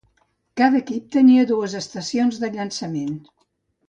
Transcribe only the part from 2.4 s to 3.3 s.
de llançament.